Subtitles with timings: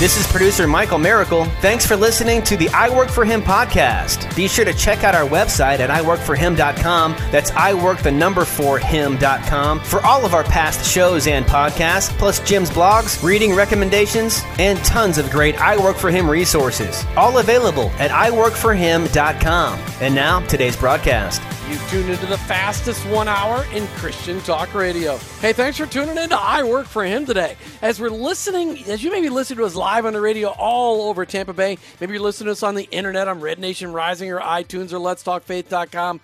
[0.00, 1.44] This is producer Michael Miracle.
[1.62, 4.34] Thanks for listening to the I Work for Him podcast.
[4.34, 7.12] Be sure to check out our website at iworkforhim.com.
[7.30, 12.10] That's I work the number for him.com for all of our past shows and podcasts,
[12.18, 17.04] plus Jim's blogs, reading recommendations, and tons of great I Work for Him resources.
[17.16, 19.78] All available at iworkforhim.com.
[20.00, 21.40] And now, today's broadcast.
[21.68, 25.16] You've tuned into the fastest one hour in Christian talk radio.
[25.40, 27.56] Hey, thanks for tuning in to I Work for Him today.
[27.80, 31.08] As we're listening, as you may be listening to us live on the radio all
[31.08, 34.30] over Tampa Bay, maybe you're listening to us on the internet on Red Nation Rising
[34.30, 36.20] or iTunes or letstalkfaith.com.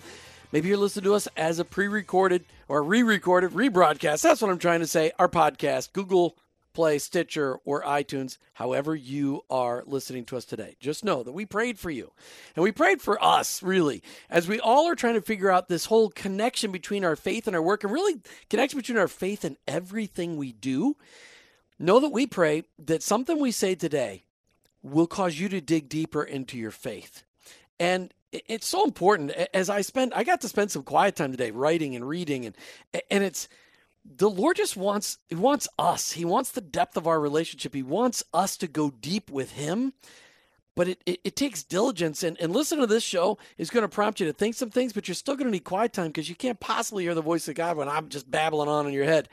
[0.51, 4.21] Maybe you're listening to us as a pre recorded or re recorded rebroadcast.
[4.21, 5.11] That's what I'm trying to say.
[5.17, 6.37] Our podcast, Google
[6.73, 10.75] Play, Stitcher, or iTunes, however you are listening to us today.
[10.79, 12.11] Just know that we prayed for you.
[12.55, 15.85] And we prayed for us, really, as we all are trying to figure out this
[15.85, 19.57] whole connection between our faith and our work, and really connection between our faith and
[19.67, 20.95] everything we do.
[21.79, 24.25] Know that we pray that something we say today
[24.83, 27.23] will cause you to dig deeper into your faith.
[27.79, 31.51] And it's so important as I spend I got to spend some quiet time today
[31.51, 32.55] writing and reading and
[33.09, 33.49] and it's
[34.03, 36.13] the Lord just wants he wants us.
[36.13, 37.73] He wants the depth of our relationship.
[37.73, 39.93] He wants us to go deep with him.
[40.73, 43.89] But it, it, it takes diligence and, and listen to this show is going to
[43.89, 46.29] prompt you to think some things, but you're still going to need quiet time because
[46.29, 49.05] you can't possibly hear the voice of God when I'm just babbling on in your
[49.05, 49.27] head.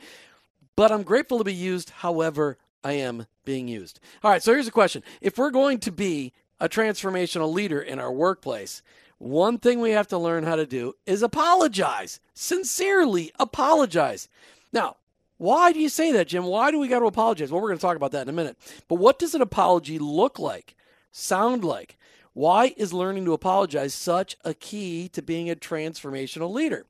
[0.75, 4.01] But I'm grateful to be used however I am being used.
[4.21, 5.01] All right, so here's a question.
[5.21, 8.81] If we're going to be a transformational leader in our workplace,
[9.17, 12.19] one thing we have to learn how to do is apologize.
[12.33, 14.29] Sincerely apologize.
[14.71, 14.97] Now,
[15.37, 16.43] why do you say that, Jim?
[16.43, 17.51] Why do we got to apologize?
[17.51, 18.57] Well, we're going to talk about that in a minute.
[18.87, 20.75] But what does an apology look like,
[21.11, 21.97] sound like?
[22.33, 26.85] Why is learning to apologize such a key to being a transformational leader?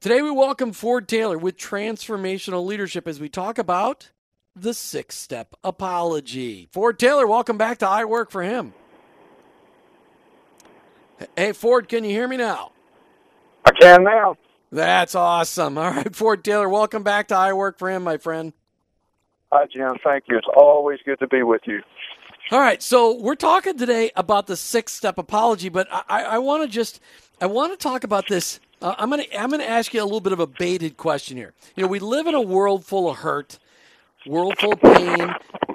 [0.00, 4.10] Today, we welcome Ford Taylor with Transformational Leadership as we talk about
[4.54, 6.68] the six step apology.
[6.72, 8.74] Ford Taylor, welcome back to I Work for Him.
[11.36, 12.72] Hey, Ford, can you hear me now?
[13.64, 14.36] I can now.
[14.74, 15.78] That's awesome.
[15.78, 18.52] All right, Ford Taylor, welcome back to I Work for Him, my friend.
[19.52, 19.94] Hi, Jim.
[20.02, 20.36] Thank you.
[20.36, 21.80] It's always good to be with you.
[22.50, 26.68] All right, so we're talking today about the six-step apology, but I, I want to
[26.68, 27.00] just
[27.40, 28.58] I want to talk about this.
[28.82, 31.54] Uh, I'm gonna I'm gonna ask you a little bit of a baited question here.
[31.76, 33.60] You know, we live in a world full of hurt,
[34.26, 35.32] world full of pain,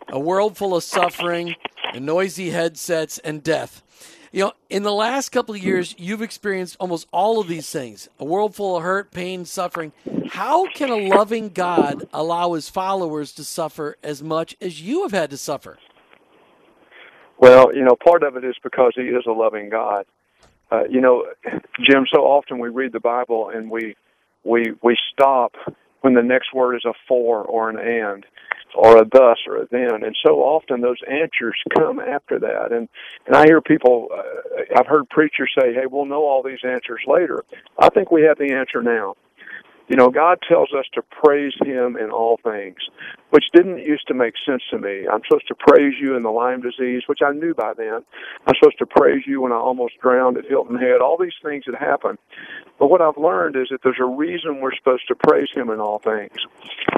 [0.10, 1.56] a world full of suffering,
[1.94, 3.82] and noisy headsets and death.
[4.32, 8.10] You know, in the last couple of years, you've experienced almost all of these things
[8.20, 9.92] a world full of hurt, pain, suffering.
[10.30, 15.12] How can a loving God allow his followers to suffer as much as you have
[15.12, 15.80] had to suffer?
[17.40, 20.06] Well, you know, part of it is because he is a loving God.
[20.72, 21.26] Uh, you know,
[21.90, 23.96] Jim, so often we read the Bible and we
[24.44, 25.54] we we stop
[26.02, 28.26] when the next word is a for or an and
[28.76, 30.04] or a thus or a then.
[30.04, 32.72] And so often those answers come after that.
[32.72, 32.90] And
[33.28, 37.02] and I hear people, uh, I've heard preachers say, "Hey, we'll know all these answers
[37.08, 37.44] later."
[37.78, 39.16] I think we have the answer now.
[39.90, 42.78] You know, God tells us to praise Him in all things,
[43.32, 45.08] which didn't used to make sense to me.
[45.12, 48.06] I'm supposed to praise you in the Lyme disease, which I knew by then.
[48.46, 51.02] I'm supposed to praise you when I almost drowned at Hilton Head.
[51.02, 52.20] All these things that happen.
[52.80, 55.80] But what I've learned is that there's a reason we're supposed to praise Him in
[55.80, 56.38] all things.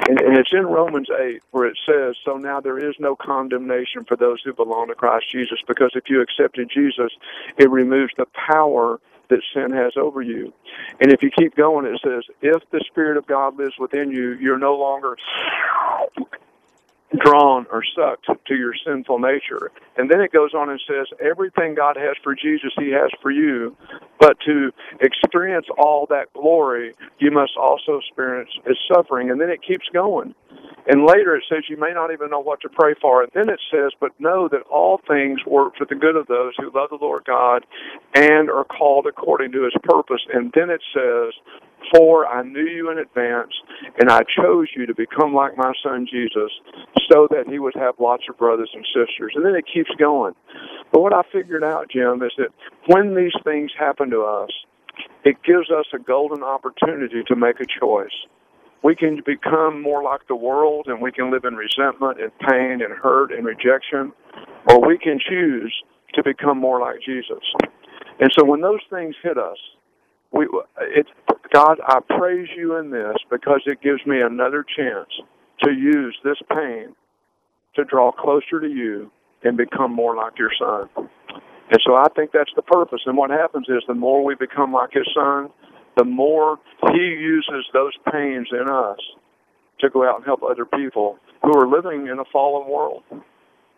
[0.08, 4.04] And, and it's in Romans 8 where it says, So now there is no condemnation
[4.04, 7.12] for those who belong to Christ Jesus, because if you accepted Jesus,
[7.58, 10.52] it removes the power that sin has over you.
[11.00, 14.32] And if you keep going, it says, if the Spirit of God lives within you,
[14.34, 15.16] you're no longer
[17.18, 19.70] drawn or sucked to your sinful nature.
[19.96, 23.30] And then it goes on and says, everything God has for Jesus, He has for
[23.30, 23.76] you.
[24.18, 29.30] But to experience all that glory, you must also experience His suffering.
[29.30, 30.34] And then it keeps going.
[30.86, 33.22] And later it says, you may not even know what to pray for.
[33.22, 36.54] And then it says, but know that all things work for the good of those
[36.58, 37.64] who love the Lord God
[38.14, 40.22] and are called according to His purpose.
[40.32, 41.34] And then it says,
[41.94, 43.52] for I knew you in advance,
[43.98, 46.50] and I chose you to become like my son Jesus,
[47.10, 49.32] so that he would have lots of brothers and sisters.
[49.34, 50.34] And then it keeps going.
[50.92, 52.48] But what I figured out, Jim, is that
[52.86, 54.50] when these things happen to us,
[55.24, 58.14] it gives us a golden opportunity to make a choice.
[58.82, 62.82] We can become more like the world, and we can live in resentment and pain
[62.82, 64.12] and hurt and rejection,
[64.68, 65.72] or we can choose
[66.14, 67.42] to become more like Jesus.
[68.20, 69.56] And so when those things hit us,
[70.32, 70.48] we
[70.80, 71.10] it's
[71.52, 75.08] God, I praise you in this because it gives me another chance
[75.62, 76.94] to use this pain
[77.76, 79.10] to draw closer to you
[79.42, 80.88] and become more like your son.
[81.70, 83.00] And so I think that's the purpose.
[83.06, 85.50] And what happens is the more we become like his son,
[85.96, 86.58] the more
[86.92, 88.98] he uses those pains in us
[89.80, 93.02] to go out and help other people who are living in a fallen world.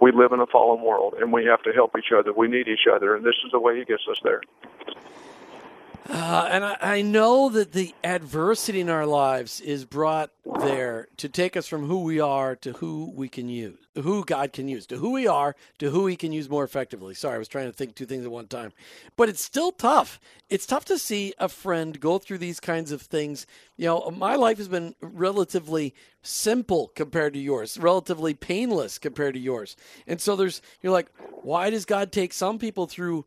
[0.01, 2.33] we live in a fallen world and we have to help each other.
[2.33, 4.43] We need each other, and this is the way He gets us there.
[6.07, 10.31] Uh, and I, I, know that the adversity in our lives is brought
[10.61, 14.53] there to take us from who we are to who we can use, who God
[14.53, 17.15] can use, to who we are to who He can use more effectively.
[17.15, 18.75] Sorry, I was trying to think two things at one time.
[19.17, 20.21] But it's still tough.
[20.51, 23.47] It's tough to see a friend go through these kinds of things.
[23.79, 29.41] You know, my life has been relatively simple compared to yours, relatively painless compared to
[29.41, 29.75] yours.
[30.07, 31.09] And so there's, you're like,
[31.43, 33.25] why does God take some people through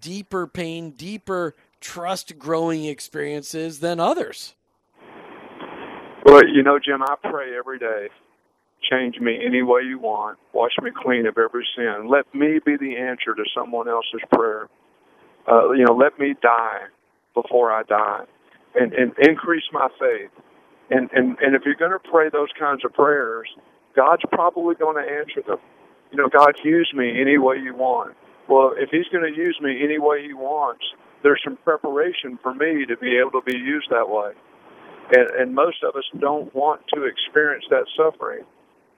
[0.00, 4.54] deeper pain, deeper trust growing experiences than others.
[6.24, 8.08] Well, you know, Jim, I pray every day.
[8.90, 10.38] Change me any way you want.
[10.52, 12.08] Wash me clean of every sin.
[12.08, 14.68] Let me be the answer to someone else's prayer.
[15.50, 16.90] Uh, you know, let me die
[17.34, 18.24] before I die,
[18.74, 20.30] and and increase my faith.
[20.90, 23.48] And and and if you're going to pray those kinds of prayers,
[23.94, 25.58] God's probably going to answer them.
[26.10, 28.16] You know, God, use me any way you want.
[28.48, 30.84] Well, if He's going to use me any way He wants,
[31.26, 34.30] there's some preparation for me to be able to be used that way.
[35.10, 38.44] And, and most of us don't want to experience that suffering,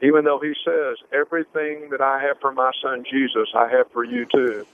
[0.02, 4.04] even though he says, Everything that I have for my son Jesus, I have for
[4.04, 4.66] you too.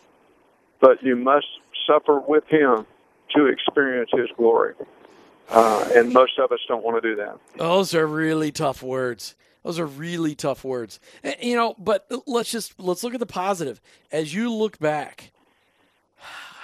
[0.80, 1.46] But you must
[1.86, 2.86] suffer with him
[3.36, 4.74] to experience his glory.
[5.48, 7.38] Uh, and most of us don't want to do that.
[7.56, 9.36] Those are really tough words.
[9.62, 10.98] Those are really tough words.
[11.40, 13.80] You know, but let's just let's look at the positive.
[14.10, 15.30] As you look back,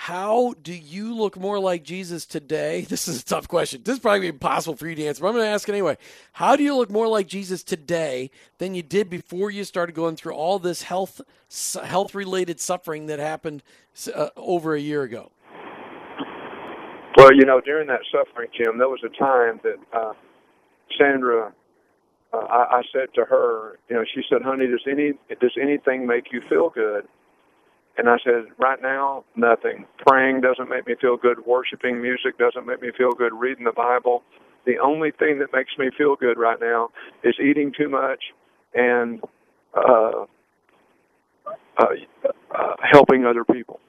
[0.00, 2.80] how do you look more like Jesus today?
[2.88, 3.82] This is a tough question.
[3.84, 5.98] This is probably impossible for you to answer, but I'm going to ask anyway.
[6.32, 10.16] How do you look more like Jesus today than you did before you started going
[10.16, 11.20] through all this health
[11.84, 13.62] health related suffering that happened
[14.14, 15.32] uh, over a year ago?
[17.18, 20.14] Well, you know, during that suffering, Jim, there was a time that uh,
[20.98, 21.52] Sandra,
[22.32, 26.06] uh, I, I said to her, you know, she said, "Honey, does any does anything
[26.06, 27.06] make you feel good?"
[27.98, 29.84] And I said, right now, nothing.
[30.06, 31.44] Praying doesn't make me feel good.
[31.46, 33.32] Worshiping music doesn't make me feel good.
[33.32, 34.22] Reading the Bible.
[34.64, 36.90] The only thing that makes me feel good right now
[37.24, 38.22] is eating too much
[38.74, 39.20] and
[39.74, 40.24] uh,
[41.78, 41.84] uh,
[42.54, 43.80] uh, helping other people.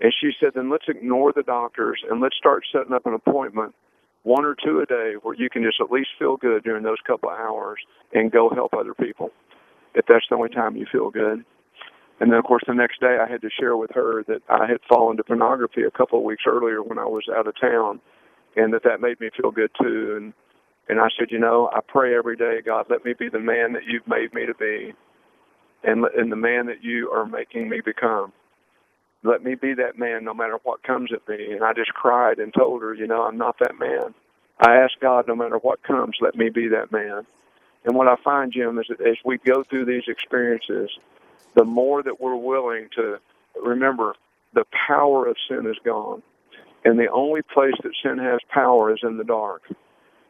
[0.00, 3.74] And she said, then let's ignore the doctors and let's start setting up an appointment,
[4.22, 6.98] one or two a day, where you can just at least feel good during those
[7.06, 7.78] couple of hours
[8.12, 9.30] and go help other people
[9.94, 11.44] if that's the only time you feel good.
[12.20, 14.66] And then, of course, the next day I had to share with her that I
[14.66, 18.00] had fallen to pornography a couple of weeks earlier when I was out of town,
[18.56, 20.14] and that that made me feel good too.
[20.16, 20.32] And
[20.88, 23.72] and I said, you know, I pray every day, God, let me be the man
[23.72, 24.92] that you've made me to be,
[25.82, 28.32] and and the man that you are making me become.
[29.24, 31.52] Let me be that man, no matter what comes at me.
[31.52, 34.14] And I just cried and told her, you know, I'm not that man.
[34.60, 37.26] I ask God, no matter what comes, let me be that man.
[37.84, 40.90] And what I find, Jim, is that as we go through these experiences,
[41.54, 43.16] the more that we're willing to
[43.62, 44.14] remember
[44.54, 46.22] the power of sin is gone.
[46.84, 49.62] And the only place that sin has power is in the dark.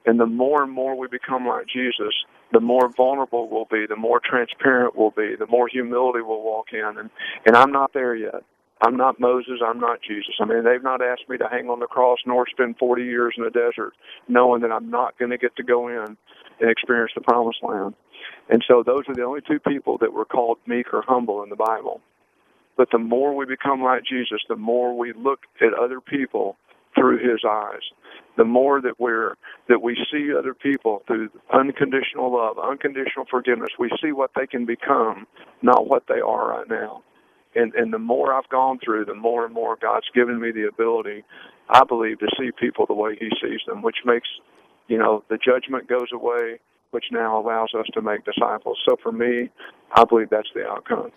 [0.07, 2.15] And the more and more we become like Jesus,
[2.53, 6.67] the more vulnerable we'll be, the more transparent we'll be, the more humility we'll walk
[6.73, 6.99] in.
[6.99, 7.11] And,
[7.47, 8.43] and I'm not there yet.
[8.85, 9.61] I'm not Moses.
[9.65, 10.35] I'm not Jesus.
[10.41, 13.35] I mean, they've not asked me to hang on the cross nor spend 40 years
[13.37, 13.95] in the desert
[14.29, 16.17] knowing that I'm not going to get to go in
[16.61, 17.95] and experience the promised land.
[18.51, 21.49] And so those are the only two people that were called meek or humble in
[21.49, 22.01] the Bible.
[22.77, 26.57] But the more we become like Jesus, the more we look at other people
[26.95, 27.83] through his eyes.
[28.37, 29.35] The more that we're
[29.69, 34.67] that we see other people through unconditional love, unconditional forgiveness, we see what they can
[34.67, 35.27] become,
[35.63, 37.03] not what they are right now.
[37.55, 40.69] And and the more I've gone through, the more and more God's given me the
[40.69, 41.25] ability,
[41.69, 44.29] I believe, to see people the way He sees them, which makes,
[44.89, 46.59] you know, the judgment goes away
[46.95, 48.79] which now allows us to make disciples.
[48.89, 49.51] So for me,
[49.95, 51.11] I believe that's the outcome.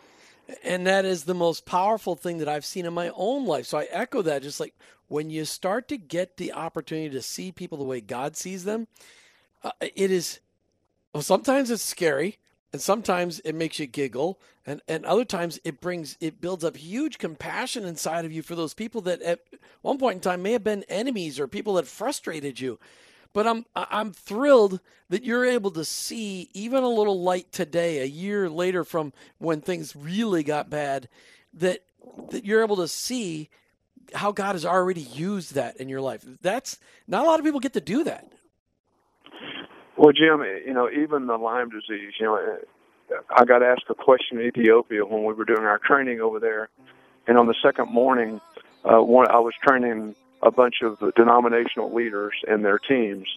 [0.64, 3.68] And that is the most powerful thing that I've seen in my own life.
[3.68, 4.42] So I echo that.
[4.42, 4.74] Just like
[5.08, 8.88] when you start to get the opportunity to see people the way God sees them,
[9.64, 10.40] uh, it is,
[11.14, 12.40] well, sometimes it's scary
[12.74, 16.78] and sometimes it makes you giggle and, and other times it brings it builds up
[16.78, 19.40] huge compassion inside of you for those people that at
[19.82, 22.78] one point in time may have been enemies or people that frustrated you
[23.34, 28.06] but I'm I'm thrilled that you're able to see even a little light today, a
[28.06, 31.08] year later from when things really got bad,
[31.54, 31.84] that
[32.32, 33.50] that you're able to see
[34.14, 36.26] how God has already used that in your life.
[36.42, 38.32] That's not a lot of people get to do that.
[40.08, 42.58] Well, Jim, you know, even the Lyme disease, you know,
[43.30, 46.70] I got asked a question in Ethiopia when we were doing our training over there,
[47.28, 48.40] and on the second morning,
[48.86, 53.28] uh, one I was training a bunch of denominational leaders and their teams.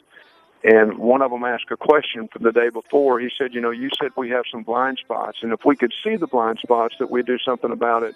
[0.62, 3.18] And one of them asked a question from the day before.
[3.18, 5.92] He said, "You know, you said we have some blind spots, and if we could
[6.04, 8.14] see the blind spots, that we'd do something about it.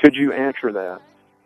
[0.00, 1.02] Could you answer that?"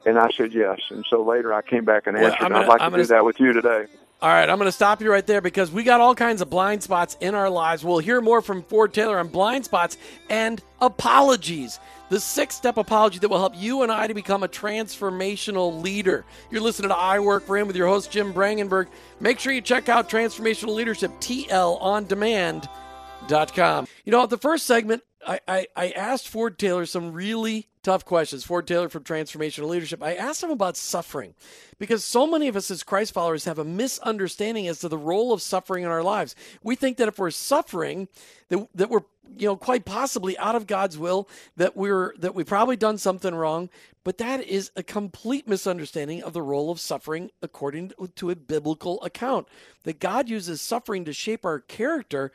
[0.06, 0.80] And I said yes.
[0.88, 2.46] And so later I came back and Well, answered.
[2.46, 3.88] I'm and I'd like I'm to do gonna- that with you today.
[4.22, 6.48] All right, I'm going to stop you right there because we got all kinds of
[6.48, 7.84] blind spots in our lives.
[7.84, 9.98] We'll hear more from Ford Taylor on blind spots
[10.30, 11.78] and apologies.
[12.08, 16.24] The six step apology that will help you and I to become a transformational leader.
[16.50, 18.86] You're listening to I Work for Him with your host, Jim Brangenberg.
[19.20, 23.86] Make sure you check out Transformational Leadership, TL on TLOndemand.com.
[24.06, 28.04] You know, at the first segment, I, I, I asked Ford Taylor some really tough
[28.04, 28.42] questions.
[28.42, 30.02] Ford Taylor from Transformational Leadership.
[30.02, 31.34] I asked him about suffering
[31.78, 35.32] because so many of us as Christ followers have a misunderstanding as to the role
[35.32, 36.34] of suffering in our lives.
[36.64, 38.08] We think that if we're suffering,
[38.48, 39.04] that, that we're
[39.36, 43.32] you know quite possibly out of God's will, that we're that we've probably done something
[43.32, 43.70] wrong.
[44.02, 49.00] But that is a complete misunderstanding of the role of suffering according to a biblical
[49.04, 49.46] account.
[49.84, 52.32] That God uses suffering to shape our character.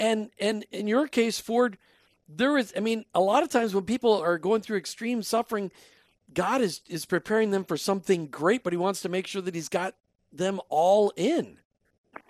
[0.00, 1.78] And and in your case, Ford,
[2.28, 5.72] there is I mean, a lot of times when people are going through extreme suffering,
[6.32, 9.54] God is is preparing them for something great, but he wants to make sure that
[9.54, 9.94] he's got
[10.32, 11.58] them all in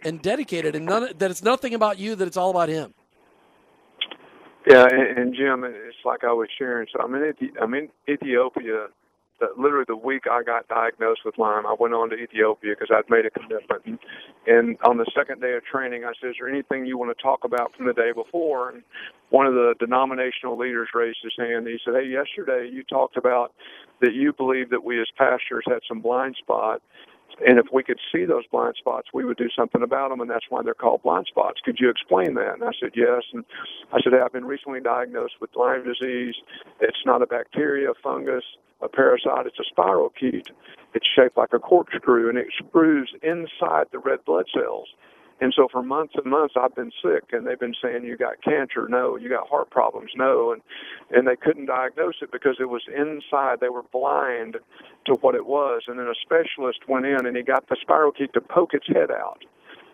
[0.05, 2.95] and dedicated and none that it's nothing about you, that it's all about him.
[4.69, 6.87] Yeah, and, and Jim, it's like I was sharing.
[6.93, 8.89] So I'm in Ethi- I'm in Ethiopia.
[9.41, 12.91] That literally the week I got diagnosed with Lyme, I went on to Ethiopia because
[12.91, 14.01] I'd made a commitment.
[14.47, 17.23] And on the second day of training, I said, "Is there anything you want to
[17.23, 18.83] talk about from the day before?" And
[19.31, 21.69] one of the denominational leaders raised his hand.
[21.69, 23.53] He said, "Hey, yesterday you talked about
[24.01, 26.83] that you believe that we as pastors had some blind spot."
[27.47, 30.31] And if we could see those blind spots, we would do something about them, and
[30.31, 31.61] that's why they're called blind spots.
[31.65, 32.55] Could you explain that?
[32.55, 33.23] And I said, yes.
[33.33, 33.45] And
[33.93, 36.35] I said, I've been recently diagnosed with Lyme disease.
[36.81, 38.45] It's not a bacteria, a fungus,
[38.83, 39.47] a parasite.
[39.47, 40.51] It's a spiral spirochete.
[40.95, 44.89] It's shaped like a corkscrew, and it screws inside the red blood cells.
[45.41, 48.43] And so for months and months, I've been sick, and they've been saying you got
[48.43, 50.63] cancer, no, you got heart problems, no, and
[51.11, 53.61] and they couldn't diagnose it because it was inside.
[53.61, 54.57] They were blind
[55.07, 58.33] to what it was, and then a specialist went in and he got the spirochete
[58.33, 59.45] to poke its head out.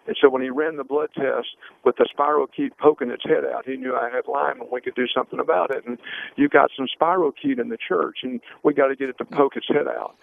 [0.06, 3.66] And so when he ran the blood test with the spirochete poking its head out,
[3.66, 5.86] he knew I had Lyme and we could do something about it.
[5.86, 5.98] And
[6.36, 9.56] you got some spirochete in the church, and we got to get it to poke
[9.56, 10.16] its head out.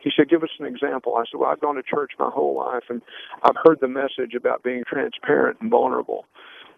[0.00, 1.16] He said, Give us an example.
[1.16, 3.02] I said, Well, I've gone to church my whole life, and
[3.42, 6.24] I've heard the message about being transparent and vulnerable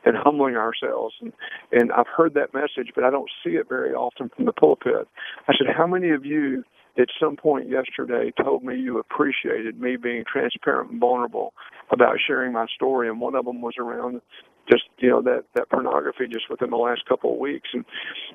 [0.05, 1.15] and humbling ourselves.
[1.21, 1.33] And,
[1.73, 5.09] and I've heard that message, but I don't see it very often from the pulpit.
[5.49, 6.65] I said, How many of you
[6.99, 11.53] at some point yesterday told me you appreciated me being transparent and vulnerable
[11.93, 13.09] about sharing my story?
[13.09, 14.21] And one of them was around
[14.69, 17.85] just you know that that pornography just within the last couple of weeks and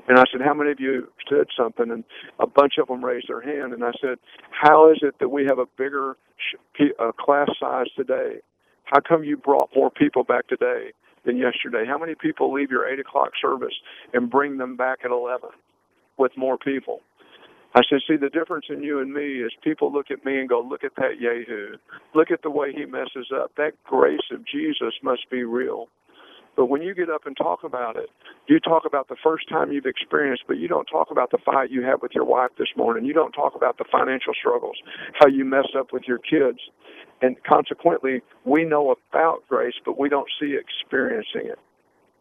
[0.08, 2.04] and I said how many of you said something and
[2.40, 4.18] a bunch of them raised their hand and I said
[4.52, 6.82] how is it that we have a bigger sh-
[7.20, 8.38] class size today
[8.86, 10.92] how come you brought more people back today
[11.26, 13.76] than yesterday how many people leave your eight o'clock service
[14.14, 15.50] and bring them back at eleven
[16.18, 17.02] with more people
[17.76, 20.50] I said, see, the difference in you and me is people look at me and
[20.50, 21.76] go, look at that Yahoo.
[22.16, 23.52] Look at the way he messes up.
[23.58, 25.88] That grace of Jesus must be real.
[26.56, 28.10] But when you get up and talk about it,
[28.48, 31.72] you talk about the first time you've experienced, but you don't talk about the fight
[31.72, 33.06] you had with your wife this morning.
[33.06, 34.78] You don't talk about the financial struggles,
[35.20, 36.60] how you messed up with your kids.
[37.22, 41.60] And consequently, we know about grace, but we don't see experiencing it.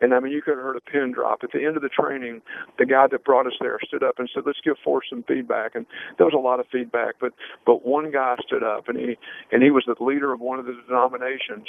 [0.04, 1.40] And I mean, you could have heard a pin drop.
[1.42, 2.42] At the end of the training,
[2.78, 5.74] the guy that brought us there stood up and said, "Let's give Forrest some feedback."
[5.74, 5.86] And
[6.18, 7.32] there was a lot of feedback, but
[7.64, 9.16] but one guy stood up and he
[9.50, 11.66] and he was the leader of one of the denominations,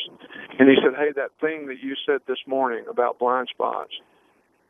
[0.59, 3.93] and he said, "Hey, that thing that you said this morning about blind spots."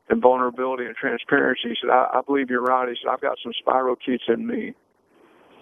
[0.08, 1.70] And vulnerability and transparency.
[1.70, 2.88] He said, I, I believe you're right.
[2.88, 4.76] He said, I've got some spirochetes in me.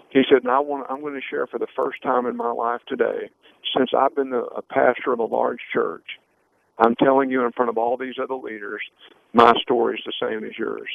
[0.09, 2.51] He said, and I want, I'm going to share for the first time in my
[2.51, 3.29] life today,
[3.73, 6.03] since I've been the, a pastor of a large church,
[6.77, 8.81] I'm telling you in front of all these other leaders,
[9.33, 10.89] my story is the same as yours.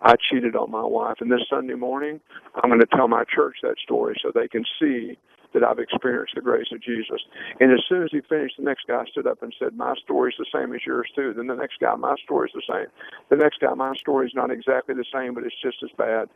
[0.00, 2.20] I cheated on my wife, and this Sunday morning,
[2.54, 5.18] I'm going to tell my church that story so they can see
[5.54, 7.20] that I've experienced the grace of Jesus.
[7.58, 10.34] And as soon as he finished, the next guy stood up and said, My story's
[10.38, 11.32] the same as yours, too.
[11.34, 12.86] Then the next guy, My story's the same.
[13.30, 16.28] The next guy, My story's not exactly the same, but it's just as bad.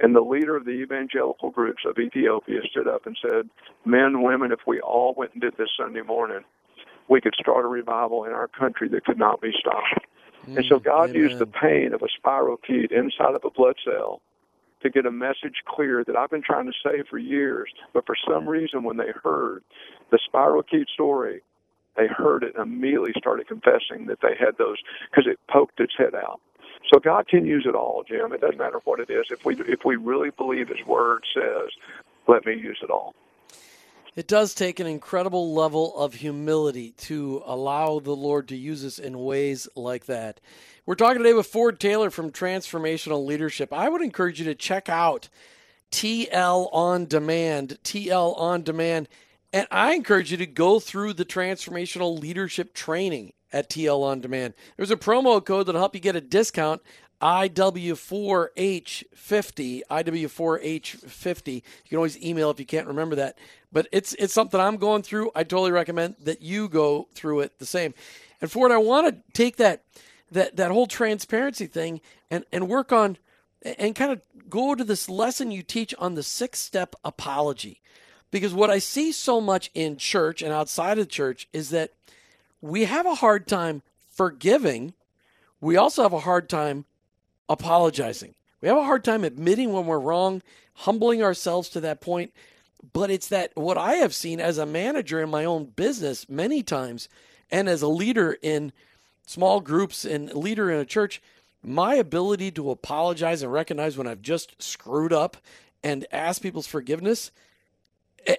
[0.00, 3.50] And the leader of the evangelical groups of Ethiopia stood up and said,
[3.84, 6.44] Men, women, if we all went and did this Sunday morning,
[7.10, 10.06] we could start a revival in our country that could not be stopped.
[10.46, 11.22] and so mm, God Amen.
[11.22, 14.22] used the pain of a spirochete inside of a blood cell
[14.82, 17.70] to get a message clear that I've been trying to say for years.
[17.92, 19.62] But for some reason, when they heard
[20.10, 21.42] the spirochete story,
[21.96, 24.78] they heard it and immediately started confessing that they had those
[25.10, 26.40] because it poked its head out.
[26.90, 28.32] So God can use it all, Jim.
[28.32, 29.26] It doesn't matter what it is.
[29.30, 31.68] If we if we really believe His Word says,
[32.26, 33.14] let me use it all.
[34.16, 38.98] It does take an incredible level of humility to allow the Lord to use us
[38.98, 40.40] in ways like that.
[40.84, 43.72] We're talking today with Ford Taylor from Transformational Leadership.
[43.72, 45.28] I would encourage you to check out
[45.92, 49.08] TL On Demand, TL On Demand,
[49.52, 54.54] and I encourage you to go through the Transformational Leadership Training at TL On Demand.
[54.76, 56.82] There's a promo code that'll help you get a discount
[57.20, 61.54] IW4H50, IW4H50.
[61.54, 63.36] You can always email if you can't remember that.
[63.72, 65.30] But it's it's something I'm going through.
[65.34, 67.94] I totally recommend that you go through it the same.
[68.40, 69.84] And Ford, I want to take that
[70.32, 72.00] that that whole transparency thing
[72.30, 73.18] and and work on
[73.62, 77.80] and kind of go to this lesson you teach on the six step apology.
[78.30, 81.90] Because what I see so much in church and outside of church is that
[82.60, 84.94] we have a hard time forgiving.
[85.60, 86.84] We also have a hard time
[87.50, 88.34] apologizing.
[88.62, 90.40] We have a hard time admitting when we're wrong,
[90.74, 92.32] humbling ourselves to that point.
[92.92, 96.62] But it's that what I have seen as a manager in my own business many
[96.62, 97.08] times
[97.50, 98.72] and as a leader in
[99.26, 101.20] small groups and leader in a church,
[101.62, 105.36] my ability to apologize and recognize when I've just screwed up
[105.82, 107.30] and ask people's forgiveness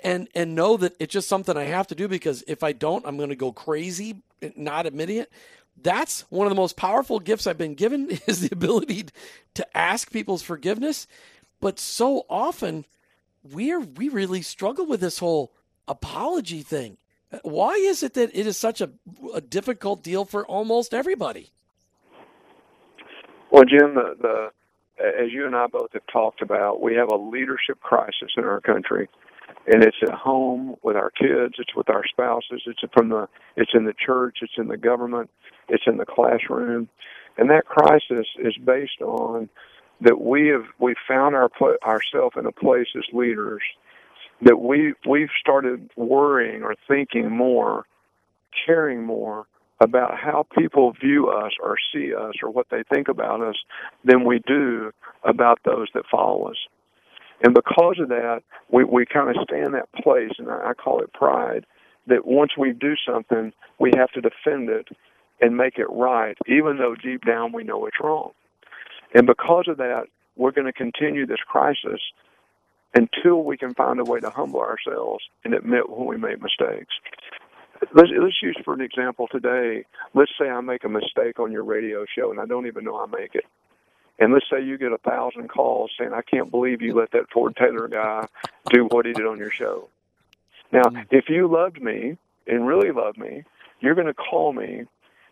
[0.04, 3.06] and and know that it's just something I have to do because if I don't,
[3.06, 4.22] I'm going to go crazy
[4.56, 5.32] not admitting it
[5.82, 9.06] that's one of the most powerful gifts I've been given is the ability
[9.56, 11.08] to ask people's forgiveness.
[11.60, 12.86] But so often
[13.44, 15.52] we are we really struggle with this whole
[15.88, 16.98] apology thing.
[17.44, 18.90] Why is it that it is such a,
[19.34, 21.50] a difficult deal for almost everybody?
[23.52, 24.52] Well, Jim, the, the
[25.00, 28.62] as you and I both have talked about, we have a leadership crisis in our
[28.62, 29.10] country
[29.68, 33.72] and it's at home with our kids it's with our spouses it's from the it's
[33.74, 35.30] in the church it's in the government
[35.72, 36.90] it's in the classroom.
[37.38, 39.50] And that crisis is based on
[40.02, 41.50] that we have we found our
[41.84, 43.62] ourselves in a place as leaders
[44.42, 47.86] that we we've started worrying or thinking more
[48.66, 49.46] caring more
[49.80, 53.56] about how people view us or see us or what they think about us
[54.04, 54.92] than we do
[55.24, 56.58] about those that follow us
[57.44, 60.74] and because of that, we, we kind of stay in that place, and I, I
[60.74, 61.66] call it pride,
[62.08, 64.88] that once we do something, we have to defend it
[65.40, 68.32] and make it right, even though deep down we know it's wrong.
[69.14, 70.04] And because of that,
[70.36, 72.00] we're going to continue this crisis
[72.94, 76.94] until we can find a way to humble ourselves and admit when we make mistakes.
[77.94, 79.86] Let's, let's use for an example today.
[80.14, 82.98] Let's say I make a mistake on your radio show and I don't even know
[82.98, 83.46] I make it.
[84.20, 87.32] And let's say you get a thousand calls saying, I can't believe you let that
[87.34, 88.28] Ford Taylor guy
[88.70, 89.88] do what he did on your show.
[90.72, 91.06] Now, mm.
[91.10, 93.44] if you loved me and really loved me,
[93.80, 94.86] you're going to call me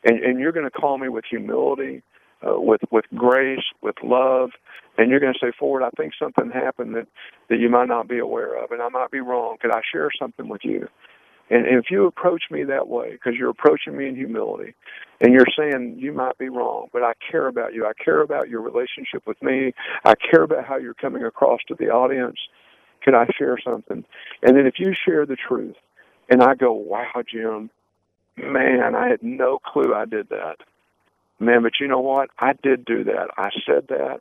[0.03, 2.01] and, and you're going to call me with humility,
[2.45, 4.51] uh, with with grace, with love,
[4.97, 7.07] and you're going to say, "Ford, I think something happened that
[7.49, 9.57] that you might not be aware of, and I might be wrong.
[9.61, 10.87] Could I share something with you?"
[11.49, 14.75] And if you approach me that way, because you're approaching me in humility,
[15.19, 17.85] and you're saying you might be wrong, but I care about you.
[17.85, 19.73] I care about your relationship with me.
[20.05, 22.37] I care about how you're coming across to the audience.
[23.01, 24.05] Can I share something?
[24.43, 25.75] And then if you share the truth,
[26.29, 27.71] and I go, wow, Jim,
[28.37, 30.57] man, I had no clue I did that.
[31.39, 32.29] Man, but you know what?
[32.37, 33.29] I did do that.
[33.37, 34.19] I said that.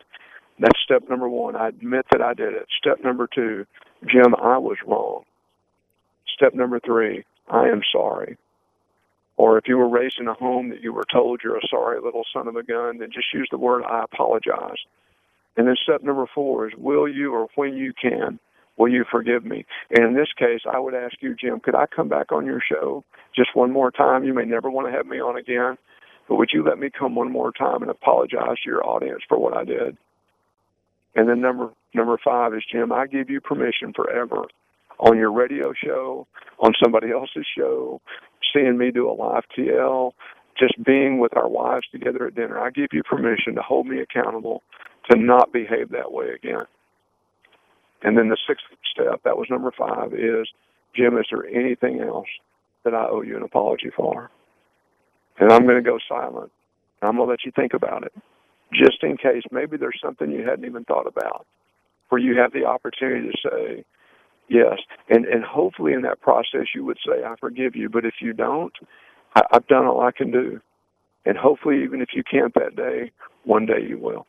[0.59, 1.57] That's step number one.
[1.57, 2.67] I admit that I did it.
[2.79, 3.67] Step number two,
[4.07, 5.25] Jim, I was wrong.
[6.39, 8.39] Step number three, I am sorry.
[9.37, 12.01] Or if you were raised in a home that you were told you're a sorry
[12.01, 14.79] little son of a gun, then just use the word I apologize.
[15.57, 18.39] And then step number four is will you or when you can,
[18.77, 19.67] will you forgive me?
[19.91, 22.61] And in this case, I would ask you, Jim, could I come back on your
[22.61, 24.23] show just one more time?
[24.23, 25.77] You may never want to have me on again,
[26.29, 29.39] but would you let me come one more time and apologize to your audience for
[29.39, 29.97] what I did?
[31.17, 34.47] And then number number five is Jim, I give you permission forever
[34.99, 36.27] on your radio show,
[36.59, 38.01] on somebody else's show,
[38.53, 40.13] seeing me do a live TL,
[40.59, 42.59] just being with our wives together at dinner.
[42.59, 44.63] I give you permission to hold me accountable
[45.11, 46.67] to not behave that way again.
[48.03, 50.49] And then the sixth step, that was number five, is
[50.95, 52.29] Jim, is there anything else
[52.85, 54.31] that I owe you an apology for?
[55.39, 56.51] And I'm going to go silent.
[57.03, 58.13] I'm going to let you think about it,
[58.73, 61.47] just in case maybe there's something you hadn't even thought about,
[62.09, 63.85] where you have the opportunity to say,
[64.49, 64.79] Yes,
[65.11, 68.33] and and hopefully in that process you would say, "I forgive you." But if you
[68.33, 68.73] don't,
[69.37, 70.61] I, I've done all I can do,
[71.27, 73.13] and hopefully, even if you can't that day,
[73.45, 74.27] one day you will.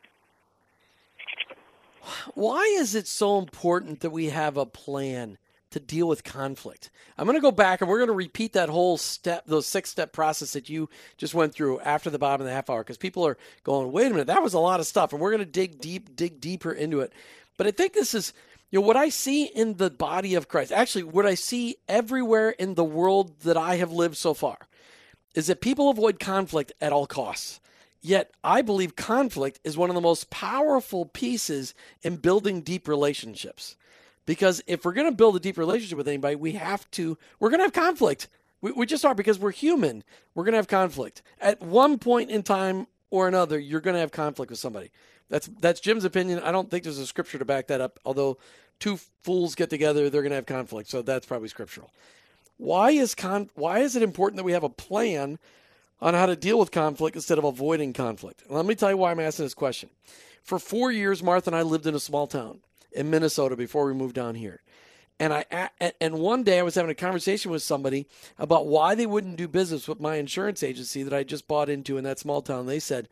[2.34, 5.38] Why is it so important that we have a plan
[5.72, 6.90] to deal with conflict?
[7.18, 9.90] I'm going to go back and we're going to repeat that whole step, those six
[9.90, 12.98] step process that you just went through after the bottom of the half hour because
[12.98, 15.14] people are going, wait a minute, that was a lot of stuff.
[15.14, 17.14] And we're going to dig deep, dig deeper into it.
[17.58, 18.34] But I think this is
[18.72, 22.52] You know, what I see in the body of Christ, actually, what I see everywhere
[22.52, 24.58] in the world that I have lived so far,
[25.34, 27.60] is that people avoid conflict at all costs.
[28.02, 33.76] Yet, I believe conflict is one of the most powerful pieces in building deep relationships.
[34.26, 37.50] Because if we're going to build a deep relationship with anybody, we have to, we're
[37.50, 38.28] going to have conflict.
[38.62, 40.04] We, we just are because we're human.
[40.36, 41.24] We're going to have conflict.
[41.42, 44.92] At one point in time or another, you're going to have conflict with somebody.
[45.30, 46.40] That's that's Jim's opinion.
[46.40, 48.00] I don't think there's a scripture to back that up.
[48.06, 48.38] Although
[48.80, 50.90] two fools get together, they're going to have conflict.
[50.90, 51.92] So that's probably scriptural.
[52.58, 55.40] Why is con- Why is it important that we have a plan
[56.02, 58.44] on how to deal with conflict instead of avoiding conflict?
[58.50, 59.90] let me tell you why I'm asking this question.
[60.44, 62.60] For four years, Martha and I lived in a small town
[62.92, 64.62] in Minnesota before we moved down here.
[65.20, 69.06] And I and one day I was having a conversation with somebody about why they
[69.06, 72.42] wouldn't do business with my insurance agency that I just bought into in that small
[72.42, 72.68] town.
[72.68, 73.10] They said,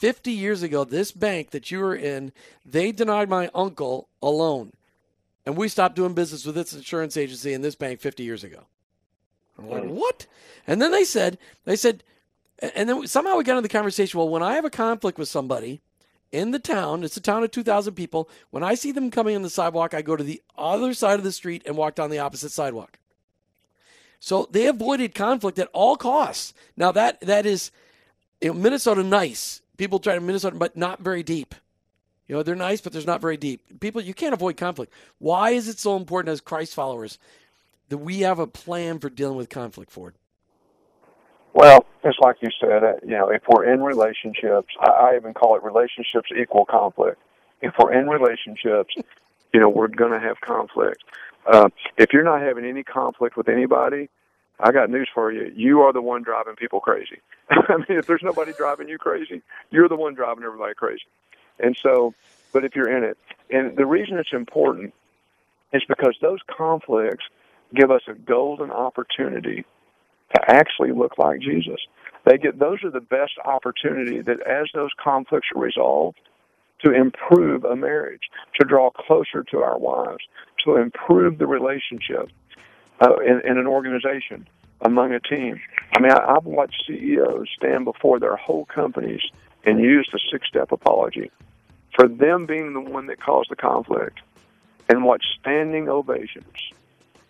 [0.00, 2.32] 50 years ago, this bank that you were in,
[2.64, 4.72] they denied my uncle a loan.
[5.44, 8.66] And we stopped doing business with this insurance agency and this bank 50 years ago.
[9.58, 9.96] I'm like, hmm.
[9.96, 10.26] what?
[10.66, 12.04] And then they said, they said,
[12.60, 14.18] and then somehow we got into the conversation.
[14.18, 15.80] Well, when I have a conflict with somebody
[16.32, 18.28] in the town, it's a town of 2,000 people.
[18.50, 21.24] When I see them coming on the sidewalk, I go to the other side of
[21.24, 22.98] the street and walk down the opposite sidewalk.
[24.20, 26.52] So they avoided conflict at all costs.
[26.76, 27.70] Now that that is
[28.40, 31.54] you know, Minnesota nice people try to Minnesota, but not very deep.
[32.26, 33.80] You know, they're nice, but there's not very deep.
[33.80, 34.92] People, you can't avoid conflict.
[35.18, 37.18] Why is it so important as Christ followers
[37.88, 40.14] that we have a plan for dealing with conflict, Ford?
[41.58, 45.34] Well, it's like you said, uh, you know, if we're in relationships, I, I even
[45.34, 47.20] call it relationships equal conflict.
[47.60, 48.94] If we're in relationships,
[49.52, 51.02] you know, we're going to have conflict.
[51.44, 54.08] Uh, if you're not having any conflict with anybody,
[54.60, 55.52] I got news for you.
[55.52, 57.18] You are the one driving people crazy.
[57.50, 61.06] I mean, if there's nobody driving you crazy, you're the one driving everybody crazy.
[61.58, 62.14] And so,
[62.52, 63.18] but if you're in it,
[63.50, 64.94] and the reason it's important
[65.72, 67.24] is because those conflicts
[67.74, 69.64] give us a golden opportunity
[70.34, 71.80] to actually look like Jesus.
[72.24, 76.18] They get those are the best opportunity that as those conflicts are resolved,
[76.84, 78.22] to improve a marriage,
[78.60, 80.24] to draw closer to our wives,
[80.64, 82.28] to improve the relationship
[83.00, 84.46] uh, in, in an organization,
[84.82, 85.60] among a team.
[85.94, 89.22] I mean, I, I've watched CEOs stand before their whole companies
[89.64, 91.30] and use the six step apology
[91.96, 94.20] for them being the one that caused the conflict
[94.88, 96.72] and watch standing ovations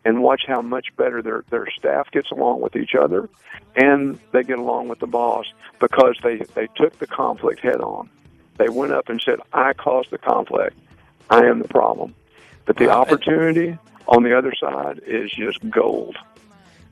[0.05, 3.29] and watch how much better their, their staff gets along with each other
[3.77, 5.47] and they get along with the boss
[5.81, 8.09] because they, they took the conflict head on.
[8.57, 10.77] They went up and said, I caused the conflict.
[11.31, 12.15] I am the problem.
[12.65, 16.17] But the opportunity on the other side is just gold.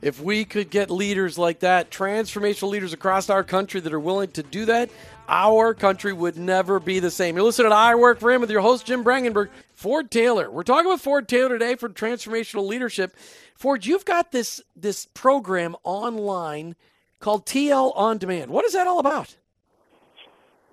[0.02, 4.30] If we could get leaders like that, transformational leaders across our country that are willing
[4.32, 4.90] to do that,
[5.28, 7.34] our country would never be the same.
[7.34, 9.48] You're listening to I Work for Him with your host, Jim Brangenberg.
[9.76, 10.50] Ford Taylor.
[10.50, 13.14] We're talking with Ford Taylor today for transformational leadership.
[13.54, 16.76] Ford, you've got this, this program online
[17.20, 18.50] called TL On Demand.
[18.50, 19.36] What is that all about?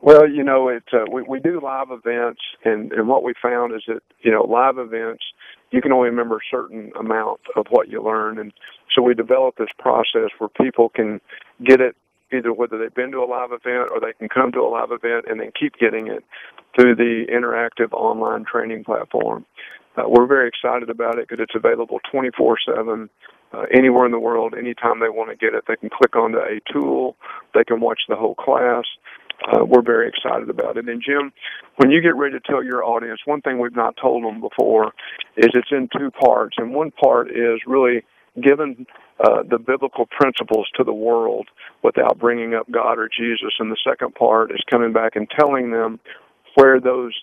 [0.01, 3.73] Well, you know, it uh, we we do live events, and and what we found
[3.73, 5.23] is that you know live events
[5.71, 8.51] you can only remember a certain amount of what you learn, and
[8.93, 11.21] so we developed this process where people can
[11.63, 11.95] get it
[12.33, 14.91] either whether they've been to a live event or they can come to a live
[14.91, 16.23] event and then keep getting it
[16.75, 19.45] through the interactive online training platform.
[19.95, 23.09] Uh, we're very excited about it because it's available 24 7
[23.53, 25.63] uh, anywhere in the world, anytime they want to get it.
[25.67, 27.15] They can click onto a tool,
[27.53, 28.85] they can watch the whole class,
[29.51, 30.87] uh, we're very excited about it.
[30.87, 31.31] And Jim,
[31.77, 34.93] when you get ready to tell your audience, one thing we've not told them before
[35.37, 38.03] is it's in two parts, and one part is really
[38.41, 38.85] giving
[39.19, 41.47] uh, the biblical principles to the world
[41.83, 45.71] without bringing up God or Jesus, and the second part is coming back and telling
[45.71, 45.99] them
[46.55, 47.13] where those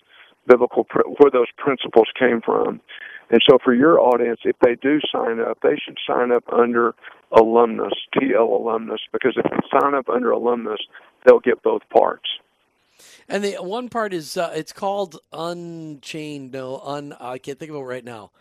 [0.47, 2.81] biblical where those principles came from.
[3.29, 6.93] And so for your audience, if they do sign up, they should sign up under
[7.31, 10.81] alumnus, TL alumnus, because if they sign up under alumnus,
[11.25, 12.27] they'll get both parts.
[13.29, 16.51] And the one part is uh, it's called Unchained.
[16.51, 17.15] No, un.
[17.19, 18.31] I can't think of it right now.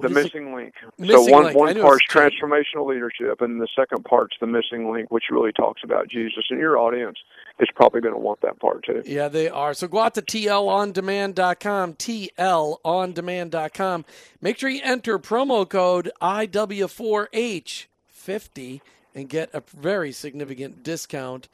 [0.00, 0.56] The missing it?
[0.56, 0.74] link.
[0.98, 1.56] Missing so one link.
[1.56, 6.08] one part's transformational leadership, and the second part's the missing link, which really talks about
[6.08, 6.44] Jesus.
[6.50, 7.18] And your audience
[7.60, 9.04] is probably going to want that part too.
[9.06, 9.72] Yeah, they are.
[9.72, 14.04] So go out to tlondemand.com, tlondemand.com.
[14.40, 18.80] Make sure you enter promo code IW4H50
[19.14, 21.48] and get a very significant discount.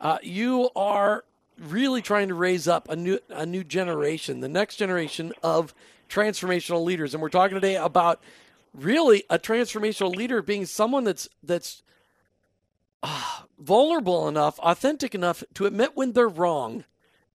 [0.00, 1.24] Uh, you are
[1.58, 5.74] really trying to raise up a new a new generation, the next generation of
[6.12, 8.20] transformational leaders, and we're talking today about
[8.74, 11.82] really a transformational leader being someone that's that's
[13.02, 16.84] uh, vulnerable enough, authentic enough to admit when they're wrong,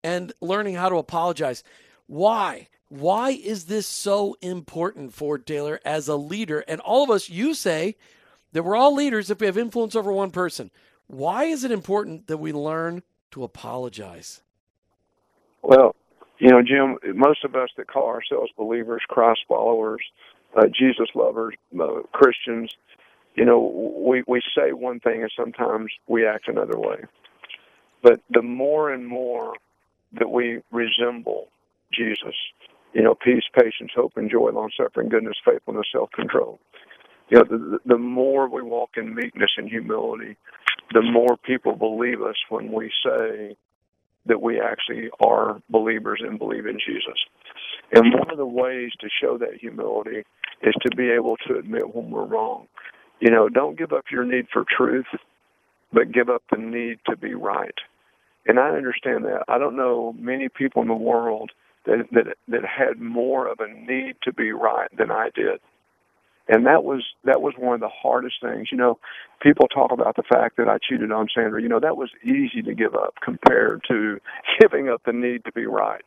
[0.03, 1.63] and learning how to apologize.
[2.07, 2.69] Why?
[2.89, 6.65] Why is this so important, Ford Taylor, as a leader?
[6.69, 7.97] And all of us, you say
[8.53, 10.71] that we're all leaders if we have influence over one person.
[11.07, 14.43] Why is it important that we learn to apologize?
[15.63, 15.97] Well,
[16.45, 20.03] you know, Jim, most of us that call ourselves believers, Christ followers,
[20.55, 22.71] uh, Jesus lovers, uh, Christians,
[23.35, 26.99] you know, we, we say one thing and sometimes we act another way.
[28.03, 29.55] But the more and more
[30.21, 31.49] that we resemble
[31.95, 32.35] Jesus,
[32.93, 36.61] you know, peace, patience, hope, and joy, long suffering, goodness, faithfulness, self control.
[37.31, 40.37] You know, the, the more we walk in meekness and humility,
[40.93, 43.57] the more people believe us when we say
[44.27, 47.19] that we actually are believers and believe in Jesus.
[47.93, 50.25] And one of the ways to show that humility
[50.63, 52.67] is to be able to admit when we're wrong.
[53.21, 55.07] You know, don't give up your need for truth,
[55.93, 57.75] but give up the need to be right.
[58.47, 59.45] And I understand that.
[59.49, 61.51] I don't know many people in the world
[61.87, 65.61] that that that had more of a need to be right than I did.
[66.47, 68.69] And that was that was one of the hardest things.
[68.71, 68.99] You know,
[69.43, 71.63] people talk about the fact that I cheated on Sandra.
[71.63, 74.19] You know, that was easy to give up compared to
[74.61, 76.05] giving up the need to be right.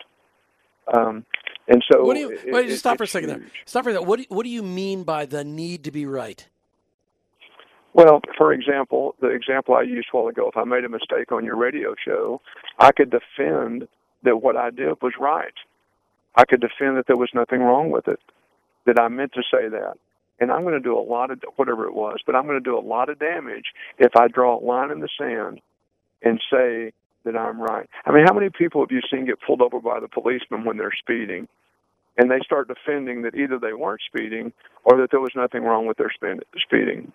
[0.96, 1.26] Um,
[1.68, 2.30] and so, what do you?
[2.32, 3.40] It, wait, just stop for a second huge.
[3.40, 3.50] there.
[3.66, 4.06] Stop for that.
[4.06, 6.48] What do, What do you mean by the need to be right?
[7.94, 11.32] Well, for example, the example I used a while ago, if I made a mistake
[11.32, 12.42] on your radio show,
[12.78, 13.88] I could defend
[14.24, 15.54] that what I did was right.
[16.36, 18.20] I could defend that there was nothing wrong with it,
[18.86, 19.98] that I meant to say that.
[20.40, 22.64] And I'm going to do a lot of whatever it was, but I'm going to
[22.64, 23.66] do a lot of damage
[23.98, 25.62] if I draw a line in the sand
[26.22, 26.94] and say
[27.26, 27.90] that I'm right.
[28.06, 30.78] I mean, how many people have you seen get pulled over by the policeman when
[30.78, 31.48] they're speeding?
[32.18, 35.86] And they start defending that either they weren't speeding or that there was nothing wrong
[35.86, 36.12] with their
[36.58, 37.14] speeding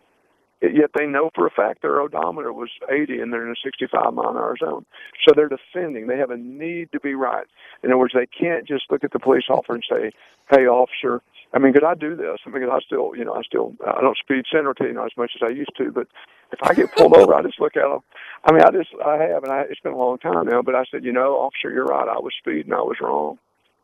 [0.71, 4.15] yet they know for a fact their odometer was 80 and they're in a 65
[4.15, 4.87] mile an hour zone.
[5.27, 6.07] So they're defending.
[6.07, 7.47] They have a need to be right.
[7.83, 10.13] In other words, they can't just look at the police officer and say,
[10.51, 11.21] "Hey, officer."
[11.55, 12.39] I mean, could I do this?
[12.47, 15.05] I mean, I still, you know, I still, I don't speed center to you know
[15.05, 16.09] as much as I used to, but
[16.53, 18.01] if I get pulled over, I just look at them.
[18.45, 20.75] I mean, I just, I have, and I, it's been a long time now, but
[20.75, 22.09] I said, you know, officer, you're right.
[22.09, 22.73] I was speeding.
[22.73, 23.39] I was wrong.